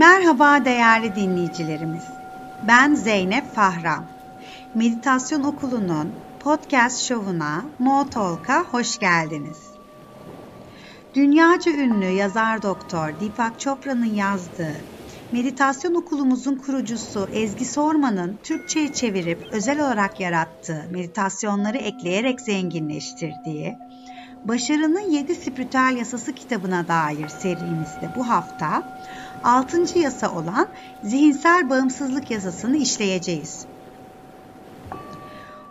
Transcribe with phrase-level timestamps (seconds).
[0.00, 2.04] Merhaba değerli dinleyicilerimiz.
[2.62, 4.06] Ben Zeynep Fahran.
[4.74, 9.58] Meditasyon Okulu'nun podcast şovuna Mo Talk'a hoş geldiniz.
[11.14, 14.76] Dünyaca ünlü yazar doktor Deepak Chopra'nın yazdığı
[15.32, 23.78] Meditasyon okulumuzun kurucusu Ezgi Sorman'ın Türkçe'ye çevirip özel olarak yarattığı meditasyonları ekleyerek zenginleştirdiği
[24.44, 28.82] Başarının 7 Spiritüel Yasası kitabına dair serimizde bu hafta
[29.44, 29.98] 6.
[29.98, 30.68] yasa olan
[31.02, 33.66] zihinsel bağımsızlık yasasını işleyeceğiz.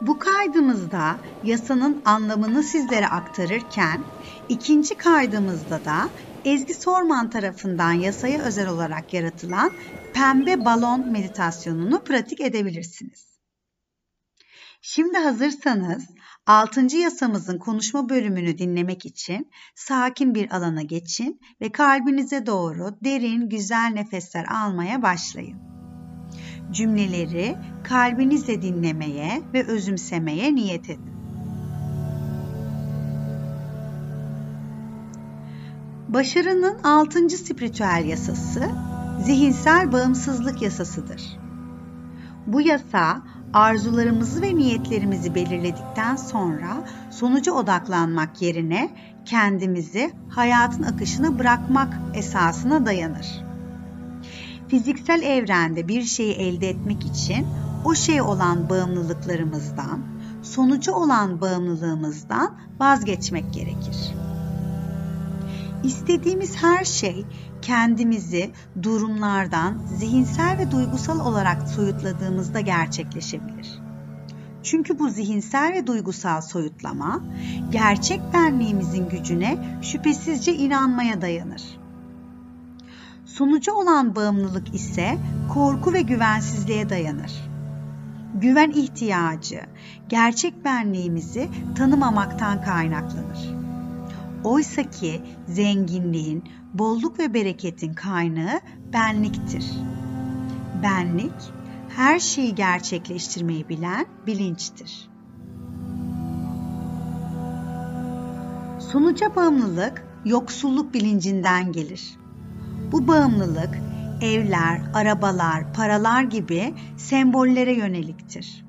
[0.00, 4.04] Bu kaydımızda yasanın anlamını sizlere aktarırken
[4.48, 6.10] ikinci kaydımızda da
[6.44, 9.70] Ezgi Sorman tarafından yasaya özel olarak yaratılan
[10.14, 13.31] pembe balon meditasyonunu pratik edebilirsiniz.
[14.84, 16.06] Şimdi hazırsanız
[16.46, 16.96] 6.
[16.96, 24.44] yasamızın konuşma bölümünü dinlemek için sakin bir alana geçin ve kalbinize doğru derin güzel nefesler
[24.44, 25.58] almaya başlayın.
[26.72, 31.12] Cümleleri kalbinizle dinlemeye ve özümsemeye niyet edin.
[36.08, 37.28] Başarının 6.
[37.28, 38.70] spiritüel yasası
[39.24, 41.22] zihinsel bağımsızlık yasasıdır.
[42.46, 43.22] Bu yasa
[43.52, 48.90] arzularımızı ve niyetlerimizi belirledikten sonra sonuca odaklanmak yerine
[49.24, 53.26] kendimizi hayatın akışına bırakmak esasına dayanır.
[54.68, 57.46] Fiziksel evrende bir şeyi elde etmek için
[57.84, 59.98] o şey olan bağımlılıklarımızdan,
[60.42, 64.21] sonucu olan bağımlılığımızdan vazgeçmek gerekir.
[65.84, 67.24] İstediğimiz her şey
[67.62, 68.50] kendimizi
[68.82, 73.82] durumlardan zihinsel ve duygusal olarak soyutladığımızda gerçekleşebilir.
[74.62, 77.20] Çünkü bu zihinsel ve duygusal soyutlama
[77.70, 81.62] gerçek benliğimizin gücüne şüphesizce inanmaya dayanır.
[83.24, 85.18] Sonucu olan bağımlılık ise
[85.54, 87.32] korku ve güvensizliğe dayanır.
[88.34, 89.60] Güven ihtiyacı
[90.08, 93.61] gerçek benliğimizi tanımamaktan kaynaklanır.
[94.44, 96.44] Oysa ki zenginliğin,
[96.74, 98.60] bolluk ve bereketin kaynağı
[98.92, 99.64] benliktir.
[100.82, 101.52] Benlik,
[101.88, 105.08] her şeyi gerçekleştirmeyi bilen bilinçtir.
[108.78, 112.18] Sonuca bağımlılık, yoksulluk bilincinden gelir.
[112.92, 113.78] Bu bağımlılık,
[114.20, 118.64] evler, arabalar, paralar gibi sembollere yöneliktir.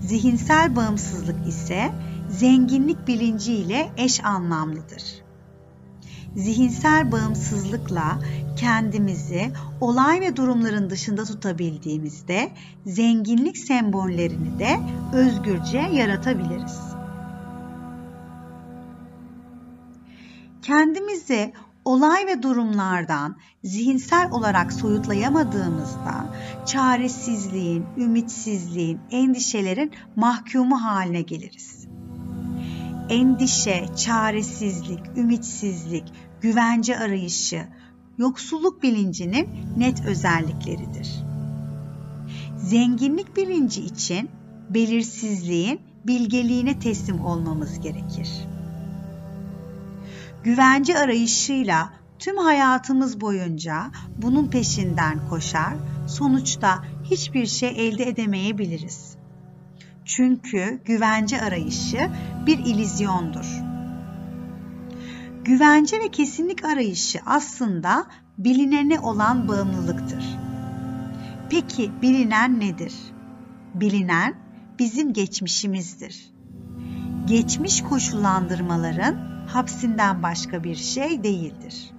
[0.00, 1.92] Zihinsel bağımsızlık ise
[2.30, 5.02] zenginlik bilinciyle eş anlamlıdır.
[6.36, 8.18] Zihinsel bağımsızlıkla
[8.56, 12.50] kendimizi olay ve durumların dışında tutabildiğimizde
[12.86, 14.80] zenginlik sembollerini de
[15.12, 16.80] özgürce yaratabiliriz.
[20.62, 21.52] Kendimizi
[21.84, 26.26] olay ve durumlardan zihinsel olarak soyutlayamadığımızda
[26.66, 31.85] çaresizliğin, ümitsizliğin, endişelerin mahkumu haline geliriz
[33.10, 36.04] endişe, çaresizlik, ümitsizlik,
[36.40, 37.66] güvence arayışı,
[38.18, 41.08] yoksulluk bilincinin net özellikleridir.
[42.56, 44.30] Zenginlik bilinci için
[44.70, 48.28] belirsizliğin bilgeliğine teslim olmamız gerekir.
[50.44, 53.90] Güvence arayışıyla tüm hayatımız boyunca
[54.22, 55.74] bunun peşinden koşar,
[56.08, 59.15] sonuçta hiçbir şey elde edemeyebiliriz.
[60.06, 62.10] Çünkü güvence arayışı
[62.46, 63.62] bir ilizyondur.
[65.44, 68.06] Güvence ve kesinlik arayışı aslında
[68.38, 70.24] bilinene olan bağımlılıktır.
[71.50, 72.94] Peki bilinen nedir?
[73.74, 74.34] Bilinen
[74.78, 76.30] bizim geçmişimizdir.
[77.26, 81.90] Geçmiş koşullandırmaların hapsinden başka bir şey değildir.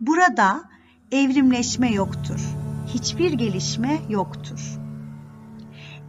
[0.00, 0.62] Burada
[1.12, 2.40] evrimleşme yoktur.
[2.86, 4.85] Hiçbir gelişme yoktur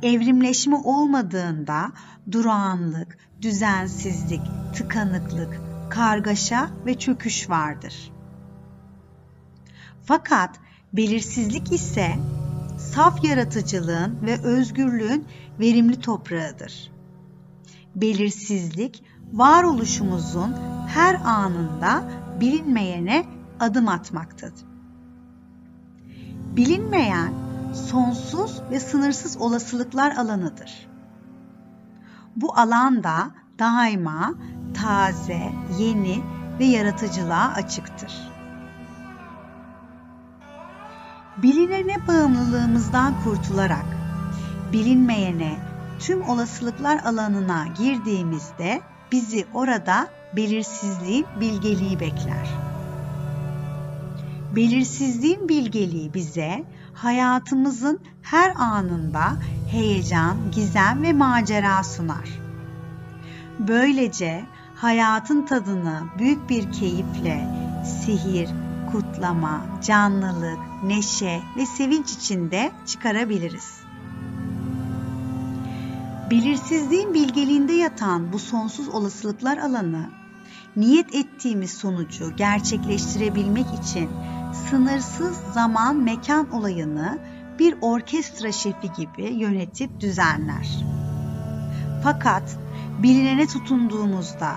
[0.04, 1.92] evrimleşme olmadığında
[2.32, 4.42] durağanlık, düzensizlik,
[4.76, 8.12] tıkanıklık, kargaşa ve çöküş vardır.
[10.04, 10.60] Fakat
[10.94, 12.16] belirsizlik ise
[12.78, 15.26] saf yaratıcılığın ve özgürlüğün
[15.60, 16.92] verimli toprağıdır.
[17.96, 20.56] Belirsizlik varoluşumuzun
[20.88, 22.04] her anında
[22.42, 23.26] bilinmeyene
[23.60, 24.66] adım atmaktadır.
[26.56, 27.47] Bilinmeyen
[27.78, 30.88] sonsuz ve sınırsız olasılıklar alanıdır.
[32.36, 34.34] Bu alanda daima
[34.74, 36.24] taze, yeni
[36.60, 38.14] ve yaratıcılığa açıktır.
[41.44, 43.86] Bilinene bağımlılığımızdan kurtularak
[44.74, 45.58] bilinmeyene,
[46.00, 48.82] tüm olasılıklar alanına girdiğimizde
[49.12, 52.48] bizi orada belirsizliğin bilgeliği bekler.
[54.56, 56.64] Belirsizliğin bilgeliği bize
[56.98, 59.38] hayatımızın her anında
[59.72, 62.30] heyecan, gizem ve macera sunar.
[63.60, 64.46] Böylece
[64.76, 67.48] hayatın tadını büyük bir keyifle,
[67.86, 68.50] sihir,
[68.92, 73.78] kutlama, canlılık, neşe ve sevinç içinde çıkarabiliriz.
[76.32, 80.10] Belirsizliğin bilgeliğinde yatan bu sonsuz olasılıklar alanı,
[80.76, 84.10] niyet ettiğimiz sonucu gerçekleştirebilmek için
[84.70, 87.20] sınırsız zaman mekan olayını
[87.60, 90.68] bir orkestra şefi gibi yönetip düzenler.
[92.04, 92.58] Fakat
[93.04, 94.54] bilinene tutunduğumuzda,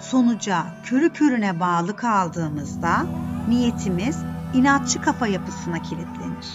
[0.00, 3.06] sonuca körü körüne bağlı kaldığımızda
[3.48, 4.18] niyetimiz
[4.54, 6.46] inatçı kafa yapısına kilitlenir.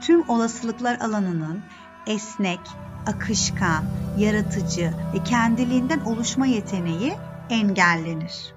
[0.00, 1.60] Tüm olasılıklar alanının
[2.06, 2.60] esnek,
[3.06, 3.84] akışkan,
[4.18, 7.14] yaratıcı ve kendiliğinden oluşma yeteneği
[7.50, 8.54] engellenir.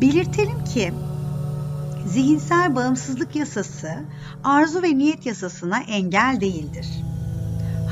[0.00, 0.92] Belirtelim ki
[2.06, 3.90] zihinsel bağımsızlık yasası
[4.44, 6.86] arzu ve niyet yasasına engel değildir.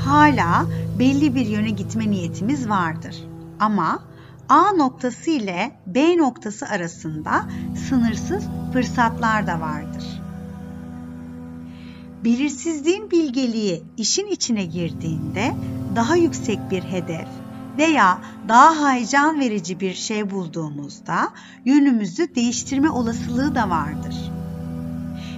[0.05, 0.65] Hala
[0.99, 3.15] belli bir yöne gitme niyetimiz vardır.
[3.59, 4.03] Ama
[4.49, 7.45] A noktası ile B noktası arasında
[7.89, 10.21] sınırsız fırsatlar da vardır.
[12.25, 15.53] Belirsizliğin bilgeliği işin içine girdiğinde
[15.95, 17.27] daha yüksek bir hedef
[17.79, 21.29] veya daha heyecan verici bir şey bulduğumuzda
[21.65, 24.31] yönümüzü değiştirme olasılığı da vardır.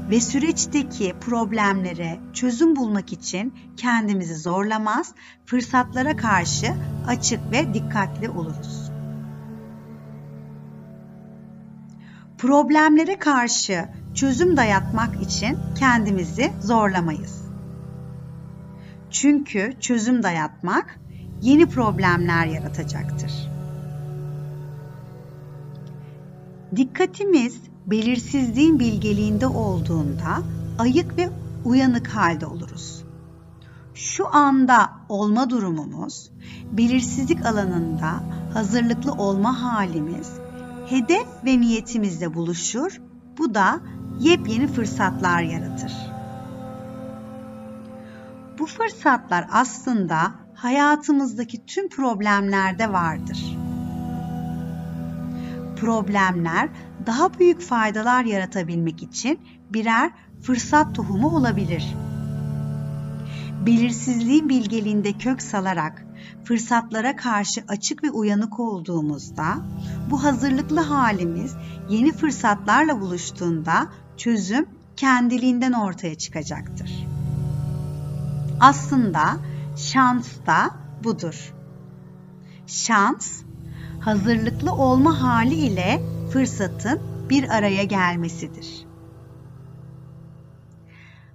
[0.09, 5.13] Ve süreçteki problemlere çözüm bulmak için kendimizi zorlamaz,
[5.45, 6.73] fırsatlara karşı
[7.07, 8.91] açık ve dikkatli oluruz.
[12.37, 17.41] Problemlere karşı çözüm dayatmak için kendimizi zorlamayız.
[19.09, 20.99] Çünkü çözüm dayatmak
[21.41, 23.31] yeni problemler yaratacaktır.
[26.75, 30.41] Dikkatimiz belirsizliğin bilgeliğinde olduğunda
[30.79, 31.29] ayık ve
[31.65, 33.03] uyanık halde oluruz.
[33.93, 36.31] Şu anda olma durumumuz,
[36.71, 38.23] belirsizlik alanında
[38.53, 40.31] hazırlıklı olma halimiz,
[40.87, 43.01] hedef ve niyetimizle buluşur.
[43.37, 43.79] Bu da
[44.19, 45.93] yepyeni fırsatlar yaratır.
[48.59, 53.57] Bu fırsatlar aslında hayatımızdaki tüm problemlerde vardır.
[55.79, 56.69] Problemler
[57.05, 60.11] daha büyük faydalar yaratabilmek için birer
[60.41, 61.95] fırsat tohumu olabilir.
[63.65, 66.05] Belirsizliğin bilgeliğinde kök salarak
[66.43, 69.55] fırsatlara karşı açık ve uyanık olduğumuzda
[70.09, 71.55] bu hazırlıklı halimiz
[71.89, 73.87] yeni fırsatlarla buluştuğunda
[74.17, 74.65] çözüm
[74.95, 77.07] kendiliğinden ortaya çıkacaktır.
[78.59, 79.37] Aslında
[79.81, 80.69] şans da
[81.03, 81.53] budur.
[82.67, 83.41] Şans,
[83.99, 86.01] hazırlıklı olma hali ile
[86.33, 86.99] fırsatın
[87.29, 88.85] bir araya gelmesidir.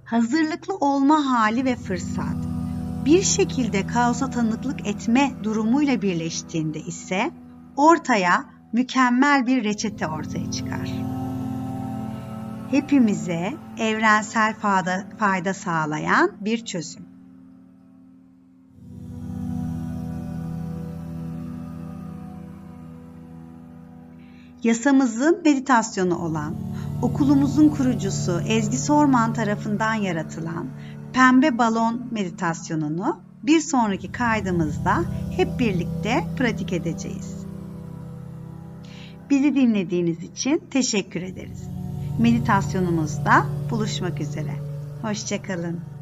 [0.05, 2.37] Hazırlıklı olma hali ve fırsat
[3.05, 7.31] bir şekilde kaosa tanıklık etme durumuyla birleştiğinde ise
[7.75, 10.91] ortaya mükemmel bir reçete ortaya çıkar.
[12.71, 17.06] Hepimize evrensel fayda, fayda sağlayan bir çözüm.
[24.63, 26.55] Yasamızın meditasyonu olan,
[27.01, 30.67] okulumuzun kurucusu Ezgi Sorman tarafından yaratılan
[31.13, 35.03] Pembe Balon meditasyonunu bir sonraki kaydımızda
[35.35, 37.37] hep birlikte pratik edeceğiz.
[39.29, 41.63] Bizi dinlediğiniz için teşekkür ederiz.
[42.19, 44.53] Meditasyonumuzda buluşmak üzere.
[45.01, 45.96] Hoşçakalın.